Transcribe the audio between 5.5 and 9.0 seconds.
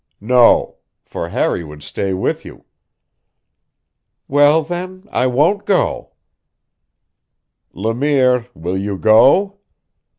go." "Le Mire, you will